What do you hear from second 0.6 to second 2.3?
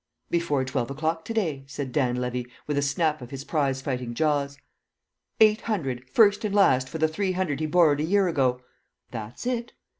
twelve o'clock to day," said Dan